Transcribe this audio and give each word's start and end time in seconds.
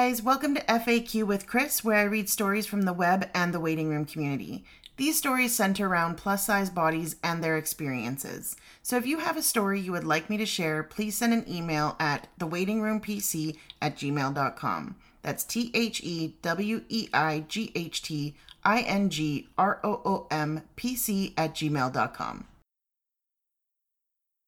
guys, 0.00 0.22
welcome 0.22 0.54
to 0.54 0.62
FAQ 0.62 1.24
with 1.24 1.46
Chris, 1.46 1.84
where 1.84 1.98
I 1.98 2.04
read 2.04 2.30
stories 2.30 2.64
from 2.64 2.82
the 2.82 2.92
web 2.94 3.28
and 3.34 3.52
the 3.52 3.60
weighting 3.60 3.90
room 3.90 4.06
community. 4.06 4.64
These 4.96 5.18
stories 5.18 5.54
center 5.54 5.86
around 5.86 6.16
plus 6.16 6.46
size 6.46 6.70
bodies 6.70 7.16
and 7.22 7.44
their 7.44 7.58
experiences. 7.58 8.56
So 8.82 8.96
if 8.96 9.04
you 9.04 9.18
have 9.18 9.36
a 9.36 9.42
story 9.42 9.78
you 9.78 9.92
would 9.92 10.04
like 10.04 10.30
me 10.30 10.38
to 10.38 10.46
share, 10.46 10.82
please 10.82 11.18
send 11.18 11.34
an 11.34 11.44
email 11.46 11.96
at 12.00 12.28
theweightingroompc 12.38 13.58
at 13.82 13.96
gmail.com. 13.98 14.96
That's 15.20 15.44
T 15.44 15.70
H 15.74 16.00
E 16.02 16.34
W 16.40 16.82
E 16.88 17.08
I 17.12 17.44
G 17.46 17.70
H 17.74 18.00
T 18.00 18.34
I 18.64 18.80
N 18.80 19.10
G 19.10 19.48
R 19.58 19.80
O 19.84 20.00
O 20.06 20.26
M 20.30 20.62
P 20.76 20.96
C 20.96 21.34
at 21.36 21.54
gmail.com. 21.54 22.46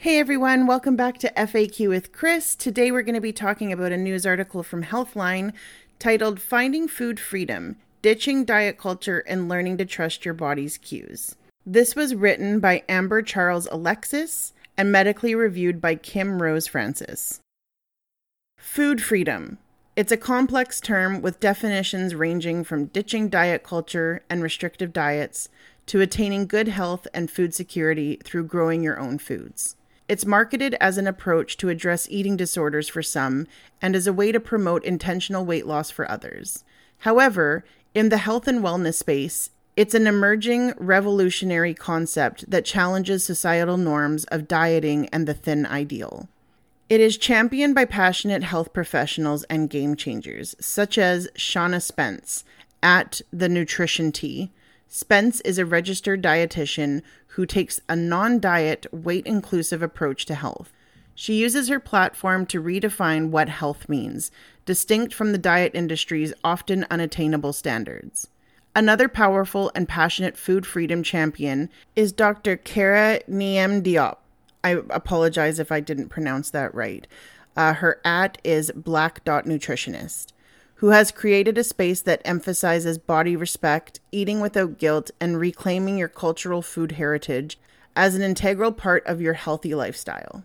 Hey 0.02 0.18
everyone, 0.18 0.66
welcome 0.66 0.96
back 0.96 1.18
to 1.18 1.32
FAQ 1.36 1.88
with 1.88 2.10
Chris. 2.10 2.56
Today 2.56 2.90
we're 2.90 3.02
going 3.02 3.14
to 3.14 3.20
be 3.20 3.32
talking 3.32 3.72
about 3.72 3.92
a 3.92 3.96
news 3.96 4.26
article 4.26 4.64
from 4.64 4.82
Healthline 4.82 5.52
titled 6.00 6.40
Finding 6.40 6.88
Food 6.88 7.20
Freedom 7.20 7.76
Ditching 8.02 8.44
Diet 8.44 8.78
Culture 8.78 9.20
and 9.28 9.48
Learning 9.48 9.76
to 9.76 9.84
Trust 9.84 10.24
Your 10.24 10.34
Body's 10.34 10.76
Cues. 10.76 11.36
This 11.64 11.94
was 11.94 12.16
written 12.16 12.58
by 12.58 12.82
Amber 12.88 13.22
Charles 13.22 13.68
Alexis 13.70 14.52
and 14.76 14.90
medically 14.90 15.36
reviewed 15.36 15.80
by 15.80 15.94
Kim 15.94 16.42
Rose 16.42 16.66
Francis. 16.66 17.38
Food 18.58 19.00
freedom. 19.00 19.58
It's 19.94 20.10
a 20.10 20.16
complex 20.16 20.80
term 20.80 21.22
with 21.22 21.38
definitions 21.38 22.16
ranging 22.16 22.64
from 22.64 22.86
ditching 22.86 23.28
diet 23.28 23.62
culture 23.62 24.24
and 24.28 24.42
restrictive 24.42 24.92
diets 24.92 25.48
to 25.86 26.00
attaining 26.00 26.48
good 26.48 26.66
health 26.66 27.06
and 27.14 27.30
food 27.30 27.54
security 27.54 28.18
through 28.24 28.46
growing 28.46 28.82
your 28.82 28.98
own 28.98 29.18
foods. 29.18 29.76
It's 30.08 30.26
marketed 30.26 30.74
as 30.80 30.98
an 30.98 31.06
approach 31.06 31.56
to 31.58 31.68
address 31.68 32.08
eating 32.10 32.36
disorders 32.36 32.88
for 32.88 33.02
some 33.02 33.46
and 33.80 33.96
as 33.96 34.06
a 34.06 34.12
way 34.12 34.32
to 34.32 34.40
promote 34.40 34.84
intentional 34.84 35.44
weight 35.44 35.66
loss 35.66 35.90
for 35.90 36.10
others. 36.10 36.64
However, 36.98 37.64
in 37.94 38.08
the 38.08 38.18
health 38.18 38.48
and 38.48 38.62
wellness 38.62 38.94
space, 38.94 39.50
it's 39.74 39.94
an 39.94 40.06
emerging 40.06 40.74
revolutionary 40.76 41.72
concept 41.72 42.50
that 42.50 42.64
challenges 42.64 43.24
societal 43.24 43.78
norms 43.78 44.24
of 44.24 44.46
dieting 44.46 45.08
and 45.08 45.26
the 45.26 45.34
thin 45.34 45.64
ideal. 45.64 46.28
It 46.90 47.00
is 47.00 47.16
championed 47.16 47.74
by 47.74 47.86
passionate 47.86 48.42
health 48.42 48.74
professionals 48.74 49.44
and 49.44 49.70
game 49.70 49.96
changers, 49.96 50.54
such 50.60 50.98
as 50.98 51.28
Shana 51.38 51.80
Spence 51.80 52.44
at 52.82 53.22
The 53.32 53.48
Nutrition 53.48 54.12
Tea. 54.12 54.50
Spence 54.94 55.40
is 55.40 55.56
a 55.56 55.64
registered 55.64 56.20
dietitian 56.22 57.00
who 57.28 57.46
takes 57.46 57.80
a 57.88 57.96
non 57.96 58.38
diet, 58.38 58.84
weight 58.92 59.24
inclusive 59.24 59.82
approach 59.82 60.26
to 60.26 60.34
health. 60.34 60.70
She 61.14 61.40
uses 61.40 61.68
her 61.68 61.80
platform 61.80 62.44
to 62.48 62.62
redefine 62.62 63.30
what 63.30 63.48
health 63.48 63.88
means, 63.88 64.30
distinct 64.66 65.14
from 65.14 65.32
the 65.32 65.38
diet 65.38 65.72
industry's 65.74 66.34
often 66.44 66.84
unattainable 66.90 67.54
standards. 67.54 68.28
Another 68.76 69.08
powerful 69.08 69.72
and 69.74 69.88
passionate 69.88 70.36
food 70.36 70.66
freedom 70.66 71.02
champion 71.02 71.70
is 71.96 72.12
Dr. 72.12 72.58
Kara 72.58 73.20
Niem 73.26 73.82
Diop. 73.82 74.18
I 74.62 74.82
apologize 74.90 75.58
if 75.58 75.72
I 75.72 75.80
didn't 75.80 76.10
pronounce 76.10 76.50
that 76.50 76.74
right. 76.74 77.06
Uh, 77.56 77.72
her 77.72 77.98
at 78.04 78.36
is 78.44 78.70
black 78.76 79.24
dot 79.24 79.46
nutritionist, 79.46 80.32
who 80.82 80.88
has 80.88 81.12
created 81.12 81.56
a 81.56 81.62
space 81.62 82.00
that 82.00 82.20
emphasizes 82.24 82.98
body 82.98 83.36
respect, 83.36 84.00
eating 84.10 84.40
without 84.40 84.78
guilt, 84.78 85.12
and 85.20 85.38
reclaiming 85.38 85.96
your 85.96 86.08
cultural 86.08 86.60
food 86.60 86.90
heritage 86.92 87.56
as 87.94 88.16
an 88.16 88.22
integral 88.22 88.72
part 88.72 89.06
of 89.06 89.20
your 89.20 89.34
healthy 89.34 89.76
lifestyle. 89.76 90.42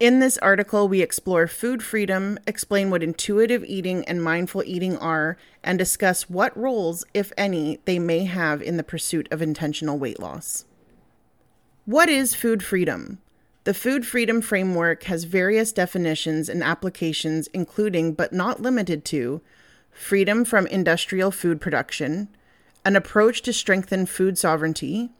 In 0.00 0.18
this 0.18 0.38
article, 0.38 0.88
we 0.88 1.02
explore 1.02 1.46
food 1.46 1.82
freedom, 1.82 2.38
explain 2.46 2.88
what 2.88 3.02
intuitive 3.02 3.62
eating 3.64 4.02
and 4.06 4.24
mindful 4.24 4.62
eating 4.64 4.96
are, 4.96 5.36
and 5.62 5.78
discuss 5.78 6.30
what 6.30 6.56
roles, 6.56 7.04
if 7.12 7.30
any, 7.36 7.80
they 7.84 7.98
may 7.98 8.24
have 8.24 8.62
in 8.62 8.78
the 8.78 8.82
pursuit 8.82 9.28
of 9.30 9.42
intentional 9.42 9.98
weight 9.98 10.18
loss. 10.18 10.64
What 11.84 12.08
is 12.08 12.34
food 12.34 12.62
freedom? 12.62 13.18
The 13.64 13.72
Food 13.74 14.06
Freedom 14.06 14.42
Framework 14.42 15.04
has 15.04 15.24
various 15.24 15.72
definitions 15.72 16.50
and 16.50 16.62
applications, 16.62 17.46
including, 17.48 18.12
but 18.12 18.30
not 18.30 18.60
limited 18.60 19.06
to, 19.06 19.40
freedom 19.90 20.44
from 20.44 20.66
industrial 20.66 21.30
food 21.30 21.62
production, 21.62 22.28
an 22.84 22.94
approach 22.94 23.40
to 23.42 23.54
strengthen 23.54 24.04
food 24.04 24.36
sovereignty, 24.36 25.10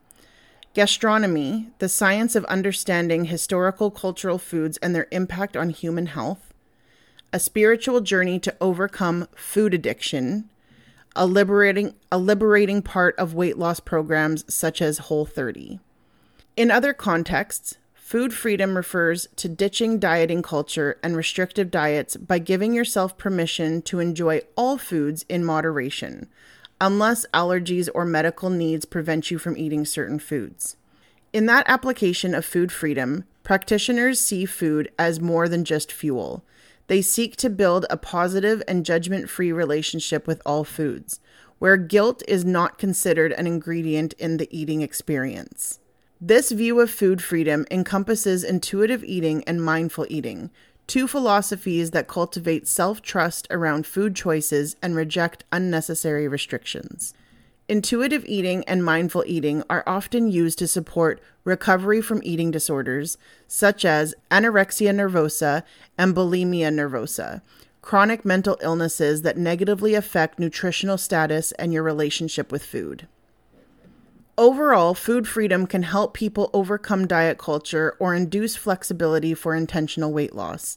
Gastronomy, 0.74 1.68
the 1.78 1.88
science 1.88 2.34
of 2.34 2.44
understanding 2.46 3.26
historical 3.26 3.90
cultural 3.90 4.38
foods 4.38 4.76
and 4.78 4.94
their 4.94 5.06
impact 5.10 5.56
on 5.56 5.70
human 5.70 6.06
health. 6.06 6.52
A 7.32 7.38
spiritual 7.38 8.00
journey 8.00 8.38
to 8.40 8.54
overcome 8.60 9.26
food 9.34 9.72
addiction. 9.72 10.50
A 11.16 11.26
liberating, 11.26 11.94
a 12.10 12.18
liberating 12.18 12.82
part 12.82 13.16
of 13.18 13.34
weight 13.34 13.56
loss 13.56 13.78
programs 13.80 14.44
such 14.52 14.82
as 14.82 14.98
Whole 14.98 15.24
30. 15.24 15.78
In 16.56 16.72
other 16.72 16.92
contexts, 16.92 17.78
food 18.14 18.32
freedom 18.32 18.76
refers 18.76 19.26
to 19.34 19.48
ditching 19.48 19.98
dieting 19.98 20.40
culture 20.40 21.00
and 21.02 21.16
restrictive 21.16 21.68
diets 21.68 22.16
by 22.16 22.38
giving 22.38 22.72
yourself 22.72 23.18
permission 23.18 23.82
to 23.82 23.98
enjoy 23.98 24.40
all 24.54 24.78
foods 24.78 25.24
in 25.28 25.44
moderation 25.44 26.28
unless 26.80 27.26
allergies 27.34 27.88
or 27.92 28.04
medical 28.04 28.50
needs 28.50 28.84
prevent 28.84 29.32
you 29.32 29.36
from 29.36 29.56
eating 29.56 29.84
certain 29.84 30.20
foods. 30.20 30.76
In 31.32 31.46
that 31.46 31.68
application 31.68 32.36
of 32.36 32.44
food 32.44 32.70
freedom, 32.70 33.24
practitioners 33.42 34.20
see 34.20 34.44
food 34.44 34.92
as 34.96 35.20
more 35.20 35.48
than 35.48 35.64
just 35.64 35.90
fuel. 35.90 36.44
They 36.86 37.02
seek 37.02 37.34
to 37.38 37.50
build 37.50 37.84
a 37.90 37.96
positive 37.96 38.62
and 38.68 38.86
judgment 38.86 39.28
free 39.28 39.50
relationship 39.50 40.28
with 40.28 40.40
all 40.46 40.62
foods, 40.62 41.18
where 41.58 41.76
guilt 41.76 42.22
is 42.28 42.44
not 42.44 42.78
considered 42.78 43.32
an 43.32 43.48
ingredient 43.48 44.12
in 44.20 44.36
the 44.36 44.46
eating 44.56 44.82
experience. 44.82 45.80
This 46.20 46.52
view 46.52 46.80
of 46.80 46.90
food 46.90 47.22
freedom 47.22 47.66
encompasses 47.70 48.44
intuitive 48.44 49.02
eating 49.02 49.42
and 49.44 49.62
mindful 49.62 50.06
eating, 50.08 50.50
two 50.86 51.08
philosophies 51.08 51.90
that 51.90 52.06
cultivate 52.06 52.68
self 52.68 53.02
trust 53.02 53.48
around 53.50 53.86
food 53.86 54.14
choices 54.14 54.76
and 54.80 54.94
reject 54.94 55.44
unnecessary 55.50 56.28
restrictions. 56.28 57.14
Intuitive 57.68 58.24
eating 58.26 58.62
and 58.68 58.84
mindful 58.84 59.24
eating 59.26 59.64
are 59.68 59.82
often 59.86 60.30
used 60.30 60.58
to 60.58 60.68
support 60.68 61.20
recovery 61.44 62.00
from 62.00 62.20
eating 62.22 62.50
disorders 62.50 63.18
such 63.48 63.84
as 63.84 64.14
anorexia 64.30 64.94
nervosa 64.94 65.62
and 65.98 66.14
bulimia 66.14 66.68
nervosa, 66.68 67.42
chronic 67.82 68.24
mental 68.24 68.56
illnesses 68.62 69.22
that 69.22 69.36
negatively 69.36 69.94
affect 69.94 70.38
nutritional 70.38 70.98
status 70.98 71.52
and 71.52 71.72
your 71.72 71.82
relationship 71.82 72.52
with 72.52 72.64
food. 72.64 73.08
Overall, 74.36 74.94
food 74.94 75.28
freedom 75.28 75.64
can 75.66 75.84
help 75.84 76.12
people 76.12 76.50
overcome 76.52 77.06
diet 77.06 77.38
culture 77.38 77.94
or 78.00 78.16
induce 78.16 78.56
flexibility 78.56 79.32
for 79.32 79.54
intentional 79.54 80.12
weight 80.12 80.34
loss. 80.34 80.76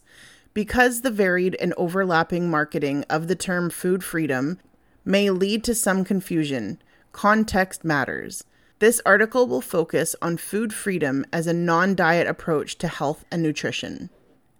Because 0.54 1.00
the 1.00 1.10
varied 1.10 1.56
and 1.60 1.74
overlapping 1.76 2.48
marketing 2.48 3.04
of 3.10 3.26
the 3.26 3.34
term 3.34 3.68
food 3.68 4.04
freedom 4.04 4.58
may 5.04 5.30
lead 5.30 5.64
to 5.64 5.74
some 5.74 6.04
confusion, 6.04 6.80
context 7.10 7.84
matters. 7.84 8.44
This 8.78 9.00
article 9.04 9.48
will 9.48 9.60
focus 9.60 10.14
on 10.22 10.36
food 10.36 10.72
freedom 10.72 11.24
as 11.32 11.48
a 11.48 11.52
non 11.52 11.96
diet 11.96 12.28
approach 12.28 12.78
to 12.78 12.86
health 12.86 13.24
and 13.32 13.42
nutrition. 13.42 14.08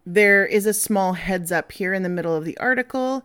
There 0.05 0.45
is 0.45 0.67
a 0.67 0.73
small 0.73 1.13
heads 1.13 1.53
up 1.53 1.71
here 1.71 1.95
in 1.95 2.03
the 2.03 2.09
middle 2.09 2.35
of 2.35 2.45
the 2.45 2.59
article. 2.59 3.25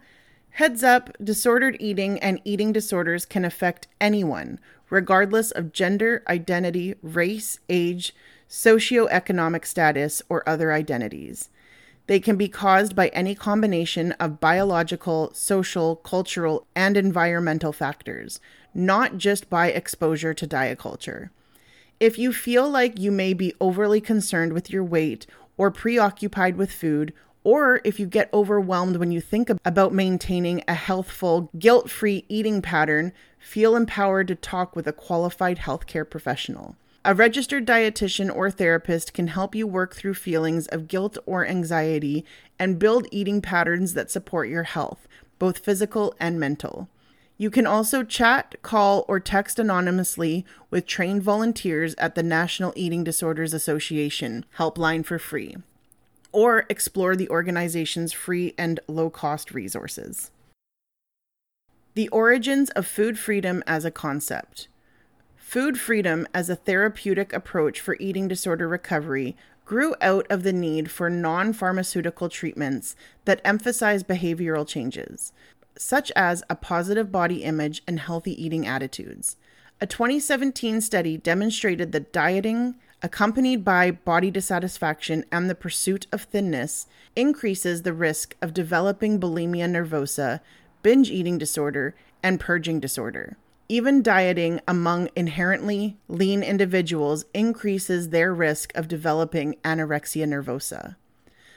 Heads 0.51 0.83
up 0.83 1.09
disordered 1.23 1.77
eating 1.79 2.19
and 2.19 2.39
eating 2.43 2.71
disorders 2.71 3.25
can 3.25 3.43
affect 3.43 3.87
anyone, 3.99 4.59
regardless 4.93 5.49
of 5.49 5.73
gender, 5.73 6.21
identity, 6.27 6.93
race, 7.01 7.59
age, 7.67 8.13
socioeconomic 8.47 9.65
status, 9.65 10.21
or 10.29 10.47
other 10.47 10.71
identities. 10.71 11.49
They 12.05 12.19
can 12.19 12.35
be 12.35 12.47
caused 12.47 12.95
by 12.95 13.07
any 13.07 13.33
combination 13.33 14.11
of 14.13 14.39
biological, 14.39 15.31
social, 15.33 15.95
cultural, 15.95 16.67
and 16.75 16.95
environmental 16.95 17.73
factors, 17.73 18.39
not 18.75 19.17
just 19.17 19.49
by 19.49 19.69
exposure 19.69 20.35
to 20.35 20.45
diet 20.45 20.77
culture. 20.77 21.31
If 21.99 22.19
you 22.19 22.31
feel 22.31 22.69
like 22.69 22.99
you 22.99 23.11
may 23.11 23.33
be 23.33 23.55
overly 23.59 23.99
concerned 23.99 24.53
with 24.53 24.69
your 24.69 24.83
weight 24.83 25.25
or 25.57 25.71
preoccupied 25.71 26.55
with 26.55 26.71
food, 26.71 27.13
or 27.43 27.81
if 27.83 27.99
you 27.99 28.05
get 28.05 28.33
overwhelmed 28.33 28.97
when 28.97 29.11
you 29.11 29.19
think 29.19 29.49
about 29.65 29.93
maintaining 29.93 30.63
a 30.67 30.73
healthful, 30.73 31.49
guilt 31.57 31.89
free 31.89 32.25
eating 32.29 32.61
pattern, 32.61 33.11
feel 33.37 33.75
empowered 33.75 34.27
to 34.29 34.35
talk 34.35 34.75
with 34.75 34.87
a 34.87 34.93
qualified 34.93 35.59
healthcare 35.59 36.09
professional. 36.09 36.75
A 37.05 37.13
registered 37.13 37.67
dietitian 37.67 38.33
or 38.33 38.49
therapist 38.49 39.13
can 39.13 39.27
help 39.27 39.53
you 39.53 39.67
work 39.67 39.93
through 39.93 40.13
feelings 40.13 40.67
of 40.67 40.87
guilt 40.87 41.17
or 41.25 41.45
anxiety 41.45 42.23
and 42.57 42.79
build 42.79 43.07
eating 43.11 43.41
patterns 43.41 43.93
that 43.93 44.09
support 44.09 44.47
your 44.47 44.63
health, 44.63 45.05
both 45.37 45.57
physical 45.57 46.15
and 46.17 46.39
mental. 46.39 46.87
You 47.37 47.49
can 47.49 47.67
also 47.67 48.03
chat, 48.03 48.55
call, 48.61 49.03
or 49.09 49.19
text 49.19 49.59
anonymously 49.59 50.45
with 50.69 50.85
trained 50.85 51.23
volunteers 51.23 51.93
at 51.95 52.15
the 52.15 52.23
National 52.23 52.71
Eating 52.77 53.03
Disorders 53.03 53.53
Association 53.53 54.45
helpline 54.57 55.03
for 55.05 55.19
free. 55.19 55.57
Or 56.33 56.65
explore 56.69 57.15
the 57.15 57.29
organization's 57.29 58.11
free 58.11 58.53
and 58.57 58.79
low 58.87 59.09
cost 59.09 59.51
resources. 59.51 60.31
The 61.93 62.09
origins 62.09 62.71
of 62.71 62.87
food 62.87 63.19
freedom 63.19 63.63
as 63.67 63.85
a 63.85 63.91
concept. 63.91 64.67
Food 65.37 65.79
freedom 65.79 66.27
as 66.33 66.49
a 66.49 66.55
therapeutic 66.55 67.31
approach 67.31 67.79
for 67.79 67.95
eating 67.99 68.27
disorder 68.27 68.67
recovery 68.67 69.37
grew 69.65 69.95
out 70.01 70.25
of 70.29 70.43
the 70.43 70.51
need 70.51 70.89
for 70.89 71.09
non 71.09 71.53
pharmaceutical 71.53 72.29
treatments 72.29 72.95
that 73.25 73.41
emphasize 73.45 74.03
behavioral 74.03 74.67
changes, 74.67 75.31
such 75.77 76.11
as 76.15 76.43
a 76.49 76.55
positive 76.55 77.11
body 77.11 77.43
image 77.43 77.83
and 77.87 77.99
healthy 77.99 78.43
eating 78.43 78.65
attitudes. 78.65 79.37
A 79.79 79.85
2017 79.85 80.81
study 80.81 81.17
demonstrated 81.17 81.91
that 81.91 82.11
dieting, 82.11 82.75
accompanied 83.03 83.65
by 83.65 83.91
body 83.91 84.31
dissatisfaction 84.31 85.25
and 85.31 85.49
the 85.49 85.55
pursuit 85.55 86.07
of 86.13 86.23
thinness, 86.23 86.87
increases 87.15 87.81
the 87.81 87.93
risk 87.93 88.35
of 88.41 88.53
developing 88.53 89.19
bulimia 89.19 89.67
nervosa, 89.69 90.39
binge 90.81 91.11
eating 91.11 91.37
disorder, 91.37 91.93
and 92.23 92.39
purging 92.39 92.79
disorder. 92.79 93.37
Even 93.67 94.01
dieting 94.01 94.61
among 94.67 95.09
inherently 95.15 95.97
lean 96.07 96.41
individuals 96.41 97.25
increases 97.33 98.09
their 98.09 98.33
risk 98.33 98.71
of 98.75 98.87
developing 98.87 99.55
anorexia 99.63 100.25
nervosa. 100.25 100.95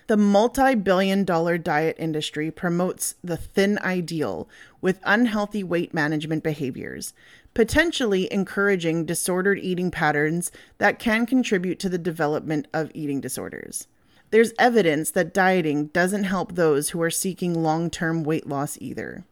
The 0.08 0.16
multi 0.16 0.76
billion 0.76 1.24
dollar 1.24 1.58
diet 1.58 1.96
industry 1.98 2.50
promotes 2.50 3.16
the 3.24 3.36
thin 3.36 3.78
ideal 3.80 4.48
with 4.80 5.00
unhealthy 5.04 5.64
weight 5.64 5.92
management 5.92 6.44
behaviors, 6.44 7.12
potentially 7.56 8.30
encouraging 8.30 9.06
disordered 9.06 9.58
eating 9.60 9.90
patterns 9.90 10.52
that 10.76 10.98
can 10.98 11.24
contribute 11.24 11.78
to 11.78 11.88
the 11.88 11.96
development 11.96 12.66
of 12.74 12.90
eating 12.92 13.18
disorders. 13.18 13.88
There's 14.30 14.52
evidence 14.58 15.10
that 15.12 15.32
dieting 15.32 15.86
doesn't 15.86 16.24
help 16.24 16.52
those 16.52 16.90
who 16.90 17.00
are 17.00 17.08
seeking 17.08 17.54
long 17.54 17.88
term 17.88 18.24
weight 18.24 18.46
loss 18.46 18.76
either. 18.78 19.24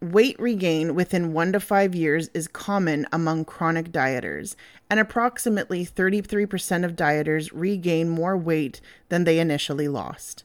Weight 0.00 0.40
regain 0.40 0.94
within 0.94 1.34
one 1.34 1.52
to 1.52 1.60
five 1.60 1.94
years 1.94 2.30
is 2.32 2.48
common 2.48 3.06
among 3.12 3.44
chronic 3.44 3.92
dieters, 3.92 4.56
and 4.88 4.98
approximately 4.98 5.84
33% 5.84 6.86
of 6.86 6.96
dieters 6.96 7.50
regain 7.52 8.08
more 8.08 8.34
weight 8.34 8.80
than 9.10 9.24
they 9.24 9.38
initially 9.38 9.88
lost. 9.88 10.42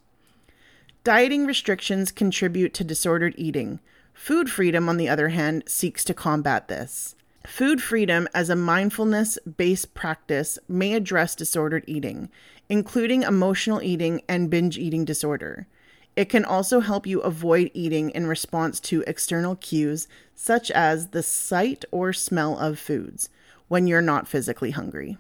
Dieting 1.05 1.45
restrictions 1.45 2.11
contribute 2.11 2.73
to 2.73 2.83
disordered 2.83 3.33
eating. 3.37 3.79
Food 4.13 4.49
freedom, 4.49 4.87
on 4.87 4.97
the 4.97 5.09
other 5.09 5.29
hand, 5.29 5.63
seeks 5.67 6.03
to 6.05 6.13
combat 6.13 6.67
this. 6.67 7.15
Food 7.45 7.81
freedom 7.81 8.27
as 8.33 8.49
a 8.49 8.55
mindfulness 8.55 9.37
based 9.57 9.93
practice 9.93 10.57
may 10.67 10.93
address 10.93 11.35
disordered 11.35 11.83
eating, 11.87 12.29
including 12.69 13.23
emotional 13.23 13.81
eating 13.81 14.21
and 14.29 14.49
binge 14.49 14.77
eating 14.77 15.03
disorder. 15.03 15.67
It 16.15 16.29
can 16.29 16.45
also 16.45 16.79
help 16.79 17.05
you 17.05 17.19
avoid 17.21 17.71
eating 17.73 18.11
in 18.11 18.27
response 18.27 18.79
to 18.81 19.03
external 19.07 19.55
cues, 19.55 20.07
such 20.35 20.71
as 20.71 21.07
the 21.07 21.23
sight 21.23 21.83
or 21.91 22.13
smell 22.13 22.57
of 22.57 22.79
foods, 22.79 23.29
when 23.67 23.87
you're 23.87 24.01
not 24.01 24.27
physically 24.27 24.71
hungry. 24.71 25.17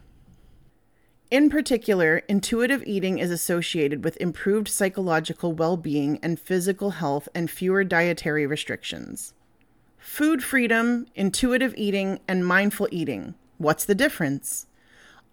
In 1.33 1.49
particular, 1.49 2.21
intuitive 2.27 2.83
eating 2.85 3.17
is 3.17 3.31
associated 3.31 4.03
with 4.03 4.17
improved 4.17 4.67
psychological 4.67 5.51
well 5.51 5.77
being 5.77 6.19
and 6.21 6.39
physical 6.39 6.91
health 6.91 7.27
and 7.33 7.49
fewer 7.49 7.83
dietary 7.83 8.45
restrictions. 8.45 9.33
Food 9.97 10.43
freedom, 10.43 11.07
intuitive 11.15 11.73
eating, 11.75 12.19
and 12.27 12.45
mindful 12.45 12.87
eating. 12.91 13.33
What's 13.57 13.83
the 13.83 13.95
difference? 13.95 14.67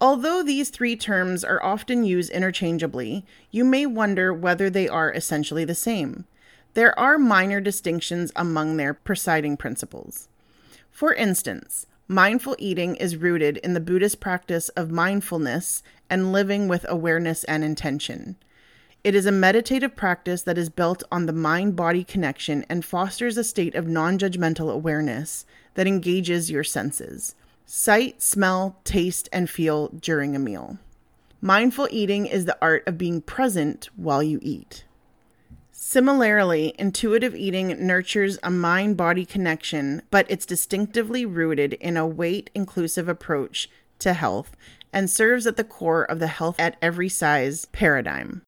Although 0.01 0.43
these 0.43 0.71
three 0.71 0.97
terms 0.97 1.45
are 1.45 1.63
often 1.63 2.03
used 2.03 2.31
interchangeably, 2.31 3.27
you 3.51 3.63
may 3.63 3.85
wonder 3.85 4.33
whether 4.33 4.71
they 4.71 4.89
are 4.89 5.13
essentially 5.13 5.67
the 5.67 5.75
same. 5.75 6.25
There 6.73 6.99
are 6.99 7.19
minor 7.19 7.61
distinctions 7.61 8.33
among 8.35 8.79
their 8.79 8.95
presiding 8.95 9.59
principles. 9.59 10.31
For 10.91 11.13
instance, 11.13 11.85
mindful 12.11 12.57
eating 12.59 12.97
is 12.97 13.17
rooted 13.17 13.57
in 13.59 13.73
the 13.73 13.79
Buddhist 13.79 14.19
practice 14.19 14.69
of 14.71 14.91
mindfulness 14.91 15.81
and 16.11 16.33
living 16.33 16.67
with 16.67 16.85
awareness 16.89 17.45
and 17.45 17.63
intention. 17.63 18.35
It 19.05 19.15
is 19.15 19.27
a 19.27 19.33
meditative 19.33 19.95
practice 19.95 20.43
that 20.43 20.59
is 20.59 20.71
built 20.71 21.05
on 21.13 21.27
the 21.27 21.33
mind 21.33 21.77
body 21.77 22.03
connection 22.03 22.67
and 22.69 22.85
fosters 22.85 23.37
a 23.37 23.45
state 23.45 23.77
of 23.77 23.87
non 23.87 24.19
judgmental 24.19 24.73
awareness 24.73 25.47
that 25.75 25.87
engages 25.87 26.51
your 26.51 26.65
senses 26.65 27.37
sight, 27.65 28.21
smell, 28.21 28.77
taste, 28.83 29.29
and 29.33 29.49
feel 29.49 29.87
during 29.91 30.35
a 30.35 30.41
meal. 30.41 30.79
Mindful 31.41 31.87
eating 31.93 32.27
is 32.27 32.45
the 32.45 32.59
art 32.61 32.83
of 32.89 32.99
being 32.99 33.21
present 33.21 33.89
while 33.95 34.23
you 34.23 34.41
eat. 34.43 34.85
Similarly, 35.91 36.73
intuitive 36.79 37.35
eating 37.35 37.85
nurtures 37.85 38.39
a 38.45 38.51
mind 38.53 38.97
body 38.97 39.27
connection, 39.27 40.03
but 40.13 40.25
it's 40.29 40.47
distinctively 40.47 41.27
rooted 41.27 41.73
in 41.73 41.97
a 41.97 42.07
weight 42.07 42.49
inclusive 42.55 43.09
approach 43.09 43.69
to 43.99 44.13
health 44.13 44.57
and 44.93 45.11
serves 45.11 45.49
at 45.49 45.57
the 45.57 45.65
core 45.65 46.05
of 46.05 46.21
the 46.21 46.29
health 46.29 46.55
at 46.61 46.77
every 46.81 47.09
size 47.09 47.65
paradigm. 47.73 48.43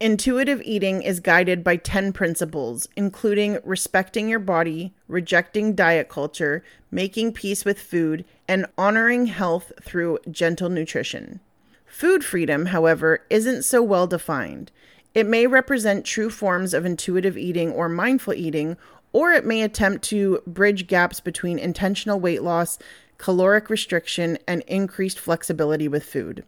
Intuitive 0.00 0.60
eating 0.66 1.00
is 1.00 1.20
guided 1.20 1.64
by 1.64 1.76
10 1.76 2.12
principles, 2.12 2.86
including 2.94 3.58
respecting 3.64 4.28
your 4.28 4.38
body, 4.38 4.92
rejecting 5.08 5.74
diet 5.74 6.10
culture, 6.10 6.62
making 6.90 7.32
peace 7.32 7.64
with 7.64 7.80
food, 7.80 8.22
and 8.46 8.66
honoring 8.76 9.24
health 9.24 9.72
through 9.80 10.18
gentle 10.30 10.68
nutrition. 10.68 11.40
Food 11.86 12.22
freedom, 12.22 12.66
however, 12.66 13.24
isn't 13.30 13.62
so 13.62 13.82
well 13.82 14.06
defined. 14.06 14.70
It 15.16 15.26
may 15.26 15.46
represent 15.46 16.04
true 16.04 16.28
forms 16.28 16.74
of 16.74 16.84
intuitive 16.84 17.38
eating 17.38 17.72
or 17.72 17.88
mindful 17.88 18.34
eating, 18.34 18.76
or 19.14 19.32
it 19.32 19.46
may 19.46 19.62
attempt 19.62 20.04
to 20.10 20.42
bridge 20.46 20.86
gaps 20.86 21.20
between 21.20 21.58
intentional 21.58 22.20
weight 22.20 22.42
loss, 22.42 22.78
caloric 23.16 23.70
restriction, 23.70 24.36
and 24.46 24.60
increased 24.66 25.18
flexibility 25.18 25.88
with 25.88 26.04
food. 26.04 26.44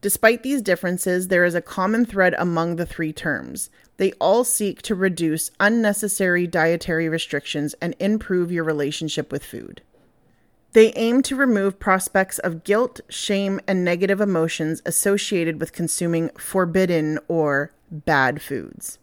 Despite 0.00 0.44
these 0.44 0.62
differences, 0.62 1.26
there 1.26 1.44
is 1.44 1.56
a 1.56 1.60
common 1.60 2.04
thread 2.04 2.36
among 2.38 2.76
the 2.76 2.86
three 2.86 3.12
terms. 3.12 3.68
They 3.96 4.12
all 4.20 4.44
seek 4.44 4.80
to 4.82 4.94
reduce 4.94 5.50
unnecessary 5.58 6.46
dietary 6.46 7.08
restrictions 7.08 7.74
and 7.82 7.96
improve 7.98 8.52
your 8.52 8.62
relationship 8.62 9.32
with 9.32 9.44
food. 9.44 9.82
They 10.72 10.92
aim 10.92 11.22
to 11.22 11.34
remove 11.34 11.80
prospects 11.80 12.38
of 12.38 12.62
guilt, 12.62 13.00
shame, 13.08 13.58
and 13.66 13.84
negative 13.84 14.20
emotions 14.20 14.82
associated 14.86 15.58
with 15.58 15.72
consuming 15.72 16.28
forbidden 16.38 17.18
or 17.26 17.72
bad 17.90 18.40
foods. 18.42 18.98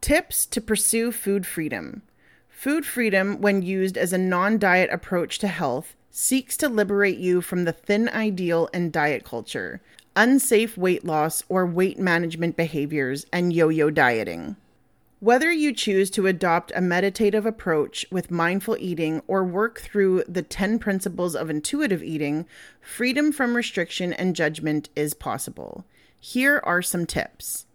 Tips 0.00 0.46
to 0.46 0.60
pursue 0.60 1.10
food 1.12 1.46
freedom. 1.46 2.02
Food 2.48 2.86
freedom, 2.86 3.40
when 3.40 3.62
used 3.62 3.98
as 3.98 4.12
a 4.12 4.18
non 4.18 4.58
diet 4.58 4.88
approach 4.92 5.38
to 5.40 5.48
health, 5.48 5.94
seeks 6.10 6.56
to 6.56 6.68
liberate 6.68 7.18
you 7.18 7.42
from 7.42 7.64
the 7.64 7.72
thin 7.72 8.08
ideal 8.08 8.70
and 8.72 8.90
diet 8.90 9.24
culture, 9.24 9.82
unsafe 10.16 10.78
weight 10.78 11.04
loss 11.04 11.42
or 11.48 11.66
weight 11.66 11.98
management 11.98 12.56
behaviors, 12.56 13.26
and 13.32 13.52
yo 13.52 13.68
yo 13.68 13.90
dieting. 13.90 14.56
Whether 15.20 15.52
you 15.52 15.74
choose 15.74 16.08
to 16.10 16.26
adopt 16.26 16.72
a 16.74 16.80
meditative 16.80 17.44
approach 17.44 18.06
with 18.10 18.30
mindful 18.30 18.76
eating 18.78 19.22
or 19.26 19.44
work 19.44 19.80
through 19.80 20.24
the 20.28 20.42
10 20.42 20.78
principles 20.78 21.34
of 21.34 21.50
intuitive 21.50 22.02
eating, 22.02 22.46
freedom 22.80 23.32
from 23.32 23.56
restriction 23.56 24.12
and 24.12 24.36
judgment 24.36 24.88
is 24.96 25.14
possible. 25.14 25.84
Here 26.18 26.60
are 26.64 26.80
some 26.80 27.04
tips. 27.04 27.65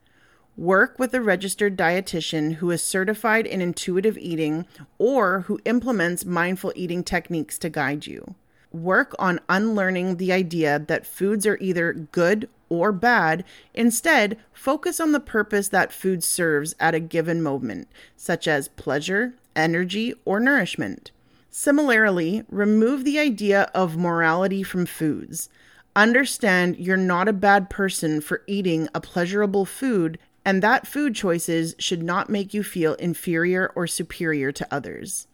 Work 0.57 0.99
with 0.99 1.13
a 1.13 1.21
registered 1.21 1.77
dietitian 1.77 2.55
who 2.55 2.71
is 2.71 2.83
certified 2.83 3.47
in 3.47 3.61
intuitive 3.61 4.17
eating 4.17 4.65
or 4.97 5.41
who 5.41 5.59
implements 5.65 6.25
mindful 6.25 6.73
eating 6.75 7.03
techniques 7.03 7.57
to 7.59 7.69
guide 7.69 8.05
you. 8.05 8.35
Work 8.71 9.15
on 9.17 9.39
unlearning 9.49 10.17
the 10.17 10.31
idea 10.31 10.77
that 10.77 11.05
foods 11.05 11.45
are 11.45 11.57
either 11.59 11.93
good 11.93 12.49
or 12.69 12.91
bad. 12.91 13.43
Instead, 13.73 14.37
focus 14.53 14.99
on 14.99 15.11
the 15.11 15.19
purpose 15.19 15.69
that 15.69 15.91
food 15.91 16.23
serves 16.23 16.75
at 16.79 16.95
a 16.95 16.99
given 16.99 17.41
moment, 17.41 17.87
such 18.15 18.47
as 18.47 18.69
pleasure, 18.69 19.33
energy, 19.55 20.13
or 20.25 20.39
nourishment. 20.39 21.11
Similarly, 21.49 22.43
remove 22.49 23.03
the 23.03 23.19
idea 23.19 23.63
of 23.73 23.97
morality 23.97 24.63
from 24.63 24.85
foods. 24.85 25.49
Understand 25.95 26.77
you're 26.77 26.95
not 26.95 27.27
a 27.27 27.33
bad 27.33 27.69
person 27.69 28.21
for 28.21 28.43
eating 28.47 28.87
a 28.95 29.01
pleasurable 29.01 29.65
food 29.65 30.17
and 30.45 30.61
that 30.61 30.87
food 30.87 31.15
choices 31.15 31.75
should 31.77 32.01
not 32.01 32.29
make 32.29 32.53
you 32.53 32.63
feel 32.63 32.93
inferior 32.95 33.71
or 33.75 33.87
superior 33.87 34.51
to 34.51 34.67
others. 34.71 35.27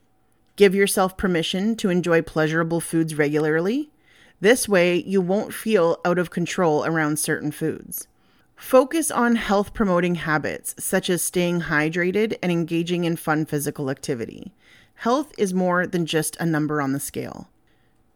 Give 0.56 0.74
yourself 0.76 1.18
permission 1.18 1.76
to 1.78 1.90
enjoy 1.90 2.22
pleasurable 2.22 2.82
foods 2.82 3.16
regularly. 3.16 3.90
This 4.42 4.68
way, 4.68 4.96
you 4.96 5.22
won't 5.22 5.54
feel 5.54 6.00
out 6.04 6.20
of 6.20 6.30
control 6.30 6.86
around 6.86 7.20
certain 7.20 7.52
foods. 7.52 8.08
Focus 8.56 9.12
on 9.12 9.36
health 9.36 9.74
promoting 9.74 10.16
habits, 10.16 10.74
such 10.80 11.12
as 11.12 11.22
staying 11.22 11.62
hydrated 11.62 12.38
and 12.42 12.52
engaging 12.52 13.04
in 13.04 13.16
fun 13.16 13.46
physical 13.46 13.90
activity. 13.90 14.52
Health 14.96 15.32
is 15.38 15.54
more 15.54 15.86
than 15.86 16.08
just 16.08 16.36
a 16.40 16.46
number 16.46 16.82
on 16.82 16.92
the 16.92 17.00
scale. 17.00 17.50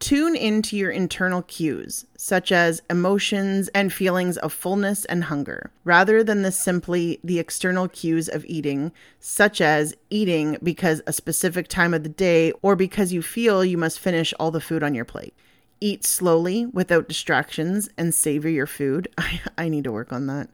Tune 0.02 0.34
into 0.34 0.76
your 0.76 0.90
internal 0.90 1.42
cues, 1.42 2.06
such 2.16 2.50
as 2.50 2.82
emotions 2.90 3.68
and 3.68 3.92
feelings 3.92 4.36
of 4.36 4.52
fullness 4.52 5.04
and 5.04 5.22
hunger, 5.22 5.70
rather 5.84 6.24
than 6.24 6.42
the 6.42 6.50
simply 6.50 7.20
the 7.22 7.38
external 7.38 7.86
cues 7.86 8.28
of 8.28 8.44
eating, 8.46 8.90
such 9.20 9.60
as 9.60 9.94
eating 10.10 10.58
because 10.60 11.02
a 11.06 11.12
specific 11.12 11.68
time 11.68 11.94
of 11.94 12.02
the 12.02 12.08
day 12.08 12.50
or 12.62 12.74
because 12.74 13.12
you 13.12 13.22
feel 13.22 13.64
you 13.64 13.78
must 13.78 14.00
finish 14.00 14.34
all 14.40 14.50
the 14.50 14.60
food 14.60 14.82
on 14.82 14.92
your 14.92 15.04
plate. 15.04 15.34
Eat 15.80 16.04
slowly 16.04 16.66
without 16.66 17.06
distractions 17.06 17.88
and 17.96 18.12
savor 18.12 18.48
your 18.48 18.66
food. 18.66 19.06
I, 19.18 19.40
I 19.56 19.68
need 19.68 19.84
to 19.84 19.92
work 19.92 20.12
on 20.12 20.26
that. 20.26 20.50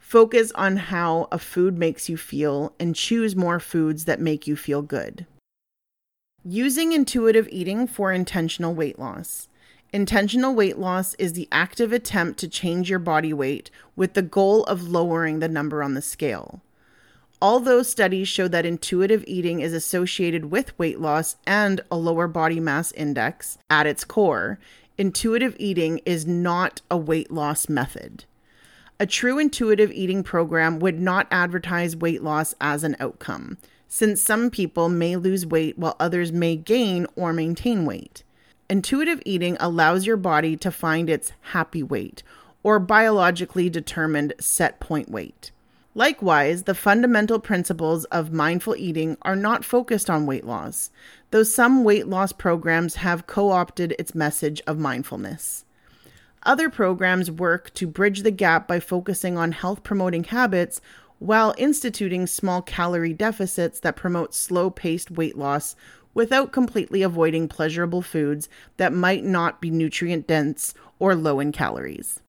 Focus 0.00 0.50
on 0.56 0.78
how 0.78 1.28
a 1.30 1.38
food 1.38 1.78
makes 1.78 2.08
you 2.08 2.16
feel 2.16 2.72
and 2.80 2.96
choose 2.96 3.36
more 3.36 3.60
foods 3.60 4.06
that 4.06 4.20
make 4.20 4.48
you 4.48 4.56
feel 4.56 4.82
good. 4.82 5.26
Using 6.46 6.92
intuitive 6.92 7.48
eating 7.50 7.86
for 7.86 8.12
intentional 8.12 8.74
weight 8.74 8.98
loss. 8.98 9.48
Intentional 9.94 10.54
weight 10.54 10.76
loss 10.76 11.14
is 11.14 11.32
the 11.32 11.48
active 11.50 11.90
attempt 11.90 12.38
to 12.40 12.48
change 12.48 12.90
your 12.90 12.98
body 12.98 13.32
weight 13.32 13.70
with 13.96 14.12
the 14.12 14.20
goal 14.20 14.62
of 14.64 14.90
lowering 14.90 15.38
the 15.38 15.48
number 15.48 15.82
on 15.82 15.94
the 15.94 16.02
scale. 16.02 16.60
Although 17.40 17.82
studies 17.82 18.28
show 18.28 18.46
that 18.48 18.66
intuitive 18.66 19.24
eating 19.26 19.60
is 19.60 19.72
associated 19.72 20.50
with 20.50 20.78
weight 20.78 21.00
loss 21.00 21.36
and 21.46 21.80
a 21.90 21.96
lower 21.96 22.28
body 22.28 22.60
mass 22.60 22.92
index 22.92 23.56
at 23.70 23.86
its 23.86 24.04
core, 24.04 24.58
intuitive 24.98 25.56
eating 25.58 26.02
is 26.04 26.26
not 26.26 26.82
a 26.90 26.98
weight 26.98 27.30
loss 27.30 27.70
method. 27.70 28.26
A 29.00 29.06
true 29.06 29.38
intuitive 29.38 29.90
eating 29.92 30.22
program 30.22 30.78
would 30.78 31.00
not 31.00 31.26
advertise 31.30 31.96
weight 31.96 32.22
loss 32.22 32.54
as 32.60 32.84
an 32.84 32.96
outcome 33.00 33.56
since 33.94 34.20
some 34.20 34.50
people 34.50 34.88
may 34.88 35.14
lose 35.14 35.46
weight 35.46 35.78
while 35.78 35.94
others 36.00 36.32
may 36.32 36.56
gain 36.56 37.06
or 37.14 37.32
maintain 37.32 37.86
weight. 37.86 38.24
Intuitive 38.68 39.22
eating 39.24 39.56
allows 39.60 40.04
your 40.04 40.16
body 40.16 40.56
to 40.56 40.72
find 40.72 41.08
its 41.08 41.30
happy 41.52 41.80
weight 41.80 42.24
or 42.64 42.80
biologically 42.80 43.70
determined 43.70 44.32
set 44.40 44.80
point 44.80 45.08
weight. 45.08 45.52
Likewise, 45.94 46.64
the 46.64 46.74
fundamental 46.74 47.38
principles 47.38 48.04
of 48.06 48.32
mindful 48.32 48.74
eating 48.74 49.16
are 49.22 49.36
not 49.36 49.64
focused 49.64 50.10
on 50.10 50.26
weight 50.26 50.44
loss, 50.44 50.90
though 51.30 51.44
some 51.44 51.84
weight 51.84 52.08
loss 52.08 52.32
programs 52.32 52.96
have 52.96 53.28
co 53.28 53.52
opted 53.52 53.94
its 53.96 54.12
message 54.12 54.60
of 54.66 54.76
mindfulness. 54.76 55.64
Other 56.42 56.68
programs 56.68 57.30
work 57.30 57.72
to 57.74 57.86
bridge 57.86 58.22
the 58.22 58.32
gap 58.32 58.66
by 58.66 58.80
focusing 58.80 59.38
on 59.38 59.52
health 59.52 59.84
promoting 59.84 60.24
habits 60.24 60.80
while 61.18 61.54
instituting 61.56 62.26
small 62.26 62.62
calorie 62.62 63.12
deficits 63.12 63.80
that 63.80 63.96
promote 63.96 64.34
slow 64.34 64.70
paced 64.70 65.10
weight 65.10 65.36
loss 65.36 65.76
without 66.14 66.52
completely 66.52 67.02
avoiding 67.02 67.48
pleasurable 67.48 68.02
foods 68.02 68.48
that 68.76 68.92
might 68.92 69.24
not 69.24 69.60
be 69.60 69.70
nutrient 69.70 70.26
dense 70.26 70.74
or 70.98 71.14
low 71.14 71.40
in 71.40 71.52
calories. 71.52 72.20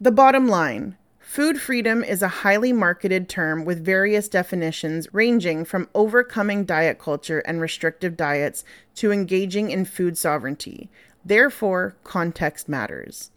The 0.00 0.10
bottom 0.10 0.48
line 0.48 0.96
food 1.18 1.60
freedom 1.60 2.02
is 2.02 2.22
a 2.22 2.28
highly 2.28 2.72
marketed 2.72 3.28
term 3.28 3.64
with 3.64 3.84
various 3.84 4.28
definitions 4.28 5.06
ranging 5.12 5.64
from 5.64 5.88
overcoming 5.94 6.64
diet 6.64 6.98
culture 6.98 7.38
and 7.40 7.60
restrictive 7.60 8.16
diets 8.16 8.64
to 8.96 9.12
engaging 9.12 9.70
in 9.70 9.84
food 9.84 10.18
sovereignty. 10.18 10.90
Therefore, 11.24 11.94
context 12.02 12.68
matters. 12.68 13.30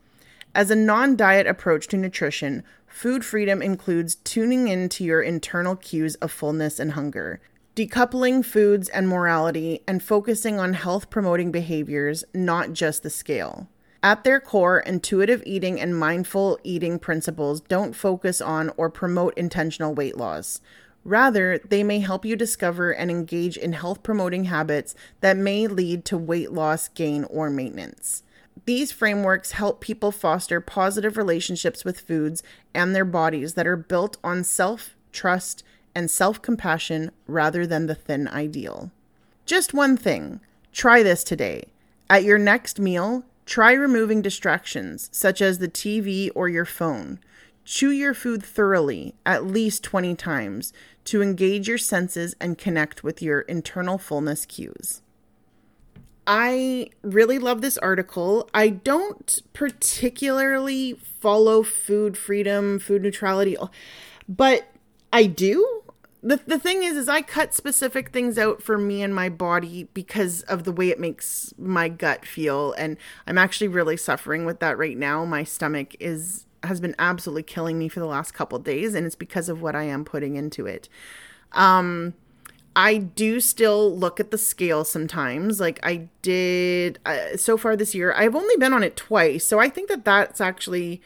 As 0.55 0.71
a 0.71 0.75
non 0.75 1.15
diet 1.15 1.45
approach 1.47 1.88
to 1.89 1.97
nutrition, 1.97 2.63
Food 2.93 3.25
freedom 3.25 3.63
includes 3.63 4.15
tuning 4.15 4.67
into 4.67 5.03
your 5.03 5.23
internal 5.23 5.75
cues 5.75 6.13
of 6.17 6.31
fullness 6.31 6.79
and 6.79 6.91
hunger, 6.91 7.41
decoupling 7.75 8.45
foods 8.45 8.88
and 8.88 9.09
morality, 9.09 9.81
and 9.88 10.01
focusing 10.01 10.59
on 10.59 10.73
health 10.73 11.09
promoting 11.09 11.51
behaviors, 11.51 12.23
not 12.35 12.71
just 12.71 13.01
the 13.01 13.09
scale. 13.09 13.67
At 14.03 14.23
their 14.23 14.39
core, 14.39 14.79
intuitive 14.79 15.41
eating 15.43 15.81
and 15.81 15.97
mindful 15.97 16.59
eating 16.63 17.00
principles 17.00 17.62
don't 17.62 17.95
focus 17.95 18.39
on 18.39 18.71
or 18.77 18.91
promote 18.91 19.33
intentional 19.35 19.95
weight 19.95 20.15
loss. 20.15 20.62
Rather, 21.03 21.59
they 21.67 21.83
may 21.83 22.00
help 22.00 22.23
you 22.23 22.35
discover 22.35 22.91
and 22.91 23.09
engage 23.09 23.57
in 23.57 23.73
health 23.73 24.03
promoting 24.03 24.45
habits 24.45 24.93
that 25.19 25.35
may 25.35 25.65
lead 25.65 26.05
to 26.05 26.17
weight 26.17 26.51
loss, 26.51 26.89
gain, 26.89 27.23
or 27.23 27.50
maintenance. 27.50 28.21
These 28.65 28.91
frameworks 28.91 29.51
help 29.51 29.81
people 29.81 30.12
foster 30.12 30.62
positive 30.62 31.17
relationships 31.17 31.83
with 31.83 32.00
foods 32.00 32.43
and 32.74 32.95
their 32.95 33.05
bodies 33.05 33.55
that 33.55 33.67
are 33.67 33.75
built 33.75 34.17
on 34.24 34.43
self 34.43 34.95
trust 35.12 35.63
and 35.95 36.10
self 36.10 36.41
compassion 36.41 37.12
rather 37.27 37.67
than 37.67 37.88
the 37.88 37.95
thin 37.95 38.27
ideal. 38.27 38.91
Just 39.45 39.74
one 39.74 39.98
thing 39.98 40.39
try 40.72 41.03
this 41.03 41.24
today. 41.24 41.65
At 42.10 42.24
your 42.24 42.38
next 42.38 42.79
meal, 42.79 43.24
try 43.45 43.74
removing 43.74 44.22
distractions 44.22 45.10
such 45.12 45.41
as 45.41 45.60
the 45.60 45.67
TV 45.67 46.29
or 46.33 46.50
your 46.50 46.65
phone. 46.65 47.19
Chew 47.65 47.91
your 47.91 48.13
food 48.13 48.43
thoroughly, 48.43 49.13
at 49.25 49.45
least 49.45 49.83
20 49.83 50.15
times, 50.15 50.74
to 51.05 51.22
engage 51.22 51.67
your 51.67 51.77
senses 51.77 52.36
and 52.41 52.57
connect 52.57 53.03
with 53.03 53.22
your 53.22 53.41
internal 53.41 53.98
fullness 53.98 54.45
cues. 54.45 55.01
I 56.25 56.89
really 57.01 57.39
love 57.39 57.62
this 57.62 57.77
article. 57.80 58.50
I 58.53 58.70
don't 58.70 59.42
particularly 59.53 60.94
follow 60.94 61.63
food 61.63 62.18
freedom, 62.18 62.80
food 62.80 63.01
neutrality, 63.01 63.58
but 64.27 64.68
I 65.12 65.25
do. 65.25 65.82
The, 66.22 66.39
the 66.48 66.58
thing 66.58 66.84
is 66.84 66.96
is 66.96 67.10
I 67.10 67.22
cut 67.22 67.53
specific 67.53 68.12
things 68.12 68.38
out 68.38 68.63
for 68.63 68.77
me 68.77 69.03
and 69.03 69.13
my 69.13 69.27
body 69.27 69.89
because 69.94 70.42
of 70.44 70.63
the 70.63 70.72
way 70.72 70.89
it 70.89 71.00
makes 71.00 71.53
my 71.58 71.89
gut 71.89 72.25
feel 72.25 72.72
and 72.77 72.96
I'm 73.27 73.38
actually 73.38 73.68
really 73.68 73.98
suffering 73.98 74.46
with 74.46 74.60
that 74.62 74.77
right 74.77 74.98
now. 74.98 75.25
My 75.25 75.44
stomach 75.44 75.96
is 76.00 76.46
has 76.63 76.80
been 76.80 76.96
absolutely 76.98 77.44
killing 77.44 77.77
me 77.77 77.89
for 77.89 78.00
the 78.00 78.06
last 78.06 78.34
couple 78.34 78.58
days 78.60 78.96
and 78.96 79.06
it's 79.06 79.18
because 79.18 79.50
of 79.50 79.62
what 79.62 79.75
I 79.75 79.84
am 79.84 80.06
putting 80.06 80.38
into 80.38 80.65
it. 80.65 80.88
Um 81.51 82.13
I 82.75 82.98
do 82.98 83.39
still 83.39 83.96
look 83.96 84.20
at 84.20 84.32
the 84.32 84.38
scale 84.38 84.84
sometimes. 84.84 85.60
Like 85.60 85.80
I 85.84 86.10
did 86.22 87.00
uh, 87.06 87.38
so 87.38 87.58
far 87.58 87.75
this 87.75 87.94
year. 87.94 88.13
I've 88.13 88.36
only 88.36 88.56
been 88.58 88.74
on 88.74 88.84
it 88.84 88.96
twice. 88.96 89.46
So 89.46 89.60
I 89.60 89.70
think 89.70 89.89
that 89.89 90.06
that's 90.06 90.42
actually 90.42 91.01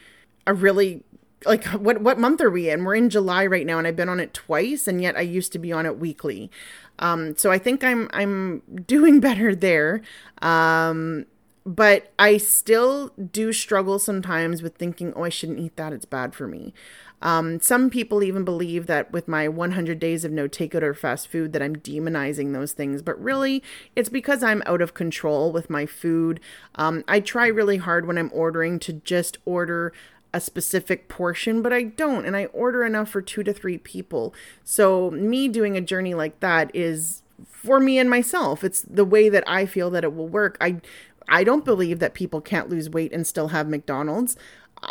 a 0.46 0.54
really 0.54 1.02
like 1.44 1.64
what 1.66 2.00
what 2.00 2.18
month 2.18 2.40
are 2.40 2.50
we 2.50 2.70
in? 2.70 2.84
We're 2.84 2.96
in 2.96 3.10
July 3.10 3.46
right 3.46 3.66
now 3.66 3.78
and 3.78 3.86
I've 3.86 3.96
been 3.96 4.08
on 4.08 4.20
it 4.20 4.34
twice 4.34 4.88
and 4.88 5.00
yet 5.00 5.16
I 5.16 5.20
used 5.20 5.52
to 5.52 5.58
be 5.58 5.72
on 5.72 5.86
it 5.86 5.98
weekly. 5.98 6.50
Um 6.98 7.36
so 7.36 7.50
I 7.50 7.58
think 7.58 7.84
I'm 7.84 8.08
I'm 8.12 8.60
doing 8.86 9.20
better 9.28 9.54
there. 9.54 10.02
Um 10.42 11.26
but 11.68 12.10
I 12.18 12.38
still 12.38 13.08
do 13.08 13.52
struggle 13.52 13.98
sometimes 13.98 14.62
with 14.62 14.76
thinking, 14.76 15.12
"Oh, 15.14 15.24
I 15.24 15.28
shouldn't 15.28 15.58
eat 15.58 15.76
that. 15.76 15.92
It's 15.92 16.06
bad 16.06 16.34
for 16.34 16.46
me." 16.48 16.72
Um, 17.20 17.60
some 17.60 17.90
people 17.90 18.22
even 18.22 18.42
believe 18.42 18.86
that 18.86 19.12
with 19.12 19.28
my 19.28 19.48
100 19.48 19.98
days 19.98 20.24
of 20.24 20.32
no 20.32 20.48
takeout 20.48 20.82
or 20.82 20.94
fast 20.94 21.28
food 21.28 21.52
that 21.52 21.60
I'm 21.60 21.76
demonizing 21.76 22.54
those 22.54 22.72
things, 22.72 23.02
but 23.02 23.22
really 23.22 23.62
it's 23.94 24.08
because 24.08 24.42
I'm 24.42 24.62
out 24.64 24.80
of 24.80 24.94
control 24.94 25.52
with 25.52 25.68
my 25.68 25.84
food. 25.84 26.40
Um, 26.76 27.04
I 27.06 27.20
try 27.20 27.48
really 27.48 27.76
hard 27.76 28.06
when 28.06 28.16
I'm 28.16 28.30
ordering 28.32 28.78
to 28.80 28.94
just 28.94 29.36
order 29.44 29.92
a 30.32 30.40
specific 30.40 31.08
portion, 31.08 31.60
but 31.60 31.72
I 31.72 31.82
don't, 31.82 32.24
and 32.24 32.36
I 32.36 32.46
order 32.46 32.82
enough 32.84 33.10
for 33.10 33.20
two 33.20 33.42
to 33.42 33.52
three 33.52 33.78
people. 33.78 34.32
So 34.64 35.10
me 35.10 35.48
doing 35.48 35.76
a 35.76 35.82
journey 35.82 36.14
like 36.14 36.40
that 36.40 36.70
is 36.74 37.22
for 37.46 37.80
me 37.80 37.98
and 37.98 38.08
myself. 38.08 38.64
It's 38.64 38.82
the 38.82 39.04
way 39.04 39.28
that 39.28 39.44
I 39.46 39.66
feel 39.66 39.90
that 39.90 40.04
it 40.04 40.14
will 40.14 40.28
work. 40.28 40.56
I 40.60 40.80
I 41.28 41.44
don't 41.44 41.64
believe 41.64 41.98
that 41.98 42.14
people 42.14 42.40
can't 42.40 42.68
lose 42.68 42.90
weight 42.90 43.12
and 43.12 43.26
still 43.26 43.48
have 43.48 43.68
McDonald's. 43.68 44.36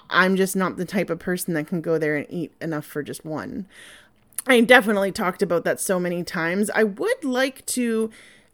I'm 0.09 0.35
just 0.35 0.55
not 0.55 0.77
the 0.77 0.85
type 0.85 1.09
of 1.09 1.19
person 1.19 1.53
that 1.53 1.67
can 1.67 1.81
go 1.81 1.97
there 1.97 2.15
and 2.15 2.27
eat 2.29 2.51
enough 2.61 2.85
for 2.85 3.03
just 3.03 3.25
one. 3.25 3.67
I 4.45 4.61
definitely 4.61 5.11
talked 5.11 5.41
about 5.41 5.63
that 5.65 5.79
so 5.79 5.99
many 5.99 6.23
times. 6.23 6.69
I 6.69 6.83
would 6.83 7.23
like 7.23 7.65
to 7.67 8.09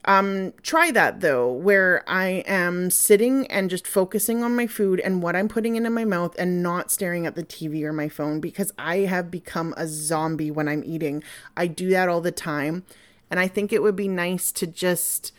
um 0.06 0.52
try 0.62 0.92
that 0.92 1.22
though 1.22 1.50
where 1.50 2.04
I 2.08 2.44
am 2.46 2.90
sitting 2.90 3.48
and 3.48 3.70
just 3.70 3.88
focusing 3.88 4.44
on 4.44 4.54
my 4.54 4.68
food 4.68 5.00
and 5.00 5.24
what 5.24 5.36
I'm 5.36 5.48
putting 5.48 5.78
into 5.78 5.90
my 5.90 6.04
mouth 6.04 6.36
and 6.38 6.62
not 6.62 6.92
staring 6.92 7.26
at 7.26 7.36
the 7.36 7.44
TV 7.44 7.84
or 7.84 7.94
my 7.94 8.10
phone 8.10 8.42
because 8.42 8.74
I 8.78 8.98
have 9.00 9.32
become 9.32 9.74
a 9.78 9.88
zombie 9.88 10.52
when 10.52 10.68
I'm 10.68 10.84
eating. 10.84 11.24
I 11.56 11.68
do 11.68 11.90
that 11.92 12.10
all 12.10 12.20
the 12.20 12.32
time 12.34 12.84
and 13.32 13.40
I 13.40 13.48
think 13.48 13.72
it 13.72 13.82
would 13.82 13.96
be 13.96 14.10
nice 14.10 14.52
to 14.54 14.68
just 14.68 15.32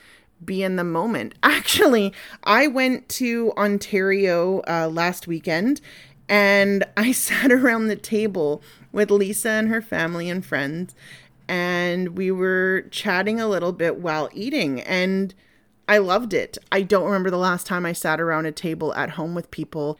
be 0.44 0.62
in 0.62 0.76
the 0.76 0.84
moment. 0.84 1.34
Actually, 1.42 2.12
I 2.44 2.66
went 2.66 3.08
to 3.10 3.52
Ontario 3.56 4.62
uh, 4.68 4.88
last 4.88 5.26
weekend 5.26 5.80
and 6.28 6.84
I 6.96 7.12
sat 7.12 7.52
around 7.52 7.88
the 7.88 7.96
table 7.96 8.62
with 8.92 9.10
Lisa 9.10 9.50
and 9.50 9.68
her 9.68 9.82
family 9.82 10.30
and 10.30 10.44
friends, 10.44 10.94
and 11.48 12.16
we 12.16 12.30
were 12.30 12.86
chatting 12.90 13.40
a 13.40 13.48
little 13.48 13.72
bit 13.72 13.96
while 13.96 14.30
eating. 14.32 14.80
And 14.80 15.34
I 15.88 15.98
loved 15.98 16.32
it. 16.32 16.56
I 16.72 16.82
don't 16.82 17.04
remember 17.04 17.30
the 17.30 17.36
last 17.36 17.66
time 17.66 17.84
I 17.84 17.92
sat 17.92 18.20
around 18.20 18.46
a 18.46 18.52
table 18.52 18.94
at 18.94 19.10
home 19.10 19.34
with 19.34 19.50
people. 19.50 19.98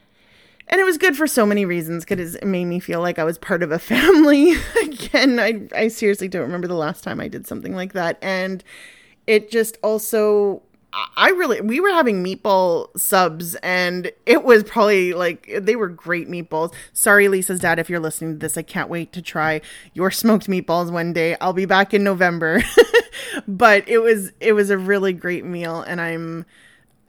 And 0.67 0.81
it 0.81 0.83
was 0.83 0.97
good 0.97 1.15
for 1.15 1.27
so 1.27 1.45
many 1.45 1.63
reasons 1.63 2.05
because 2.05 2.35
it 2.35 2.45
made 2.45 2.65
me 2.65 2.79
feel 2.79 2.99
like 2.99 3.19
I 3.19 3.23
was 3.23 3.37
part 3.37 3.61
of 3.61 3.71
a 3.71 3.77
family. 3.79 4.55
Again, 4.81 5.39
I, 5.39 5.67
I 5.75 5.87
seriously 5.89 6.27
don't 6.27 6.41
remember 6.41 6.67
the 6.67 6.73
last 6.73 7.03
time 7.03 7.19
I 7.19 7.27
did 7.27 7.45
something 7.45 7.75
like 7.75 7.93
that. 7.93 8.17
And 8.21 8.63
it 9.27 9.49
just 9.49 9.77
also 9.81 10.61
I 11.17 11.29
really, 11.31 11.59
we 11.59 11.81
were 11.81 11.89
having 11.89 12.23
meatball 12.23 12.97
subs 12.97 13.55
and 13.55 14.11
it 14.25 14.43
was 14.45 14.63
probably 14.63 15.13
like, 15.13 15.49
they 15.59 15.75
were 15.75 15.89
great 15.89 16.29
meatballs. 16.29 16.73
Sorry, 16.93 17.27
Lisa's 17.27 17.59
dad, 17.59 17.79
if 17.79 17.89
you're 17.89 17.99
listening 17.99 18.33
to 18.33 18.37
this, 18.39 18.57
I 18.57 18.61
can't 18.61 18.89
wait 18.89 19.11
to 19.11 19.21
try 19.21 19.59
your 19.93 20.09
smoked 20.09 20.47
meatballs 20.47 20.91
one 20.91 21.11
day. 21.11 21.35
I'll 21.41 21.51
be 21.51 21.65
back 21.65 21.93
in 21.93 22.03
November. 22.03 22.63
but 23.47 23.87
it 23.89 23.97
was, 23.97 24.31
it 24.39 24.53
was 24.53 24.69
a 24.69 24.77
really 24.77 25.11
great 25.11 25.43
meal 25.43 25.81
and 25.81 25.99
I'm, 25.99 26.45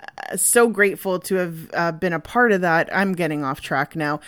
uh, 0.01 0.37
so 0.37 0.69
grateful 0.69 1.21
to 1.21 1.37
have 1.37 1.71
uh, 1.73 1.93
been 1.93 2.13
a 2.13 2.21
part 2.21 2.51
of 2.51 2.63
that. 2.63 2.95
I'm 2.95 3.13
getting 3.13 3.45
off 3.45 3.61
track 3.61 3.95
now 3.95 4.21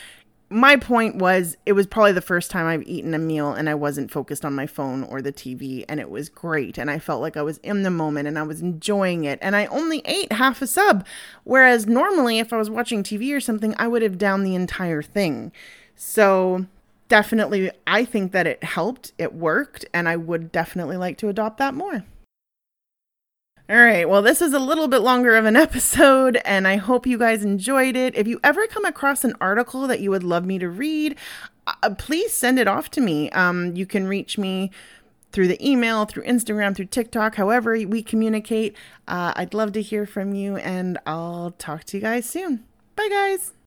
my 0.51 0.77
point 0.77 1.17
was 1.17 1.57
it 1.67 1.73
was 1.75 1.87
probably 1.87 2.13
the 2.13 2.23
first 2.23 2.51
time 2.51 2.67
I've 2.67 2.87
eaten 2.87 3.13
a 3.13 3.19
meal 3.19 3.53
and 3.53 3.69
I 3.69 3.75
wasn't 3.75 4.11
focused 4.11 4.45
on 4.47 4.55
my 4.55 4.67
phone 4.67 5.05
or 5.05 5.21
the 5.21 5.33
TV 5.33 5.85
and 5.89 6.01
it 6.01 6.11
was 6.11 6.31
great 6.31 6.79
and 6.79 6.91
I 6.91 6.99
felt 6.99 7.21
like 7.21 7.37
I 7.37 7.43
was 7.43 7.59
in 7.59 7.83
the 7.83 7.91
moment 7.91 8.29
and 8.29 8.39
I 8.39 8.45
was 8.45 8.63
enjoying 8.63 9.25
it 9.25 9.39
and 9.43 9.55
I 9.55 9.67
only 9.67 10.01
ate 10.07 10.33
half 10.33 10.63
a 10.63 10.67
sub 10.67 11.05
whereas 11.45 11.87
normally 11.87 12.39
if 12.39 12.53
I 12.53 12.57
was 12.57 12.71
watching 12.71 13.03
TV 13.03 13.35
or 13.35 13.41
something 13.41 13.75
I 13.79 13.89
would 13.89 14.01
have 14.01 14.17
down 14.17 14.43
the 14.43 14.55
entire 14.55 15.03
thing. 15.03 15.53
So 15.95 16.65
definitely 17.09 17.71
I 17.87 18.07
think 18.07 18.33
that 18.33 18.47
it 18.47 18.65
helped, 18.65 19.13
it 19.19 19.35
worked 19.35 19.85
and 19.93 20.09
I 20.09 20.17
would 20.17 20.51
definitely 20.51 20.97
like 20.97 21.19
to 21.19 21.29
adopt 21.29 21.59
that 21.59 21.75
more. 21.75 22.05
All 23.71 23.77
right. 23.77 24.09
Well, 24.09 24.23
this 24.23 24.41
is 24.41 24.55
a 24.55 24.59
little 24.59 24.89
bit 24.89 25.03
longer 25.03 25.37
of 25.37 25.45
an 25.45 25.57
episode, 25.69 26.41
and 26.45 26.67
I 26.67 26.77
hope 26.77 27.07
you 27.07 27.19
guys 27.19 27.45
enjoyed 27.45 27.97
it. 27.97 28.17
If 28.17 28.27
you 28.27 28.41
ever 28.43 28.67
come 28.67 28.87
across 28.87 29.25
an 29.25 29.35
article 29.43 29.87
that 29.89 30.01
you 30.01 30.11
would 30.11 30.25
love 30.25 30.47
me 30.47 30.59
to 30.59 30.71
read, 30.71 31.17
uh, 31.67 31.91
please 31.99 32.33
send 32.33 32.59
it 32.59 32.67
off 32.67 32.91
to 32.93 33.03
me. 33.03 33.31
Um, 33.31 33.77
you 33.77 33.85
can 33.85 34.07
reach 34.07 34.39
me 34.39 34.71
through 35.33 35.49
the 35.49 35.69
email, 35.69 36.07
through 36.07 36.25
Instagram, 36.25 36.75
through 36.75 36.87
TikTok, 36.87 37.35
however 37.35 37.73
we 37.73 38.03
communicate. 38.03 38.75
Uh, 39.07 39.35
I'd 39.37 39.53
love 39.53 39.73
to 39.73 39.83
hear 39.83 40.07
from 40.07 40.33
you, 40.33 40.57
and 40.57 40.99
I'll 41.07 41.51
talk 41.59 41.85
to 41.85 41.99
you 41.99 42.01
guys 42.01 42.25
soon. 42.25 42.65
Bye, 42.97 43.09
guys. 43.11 43.58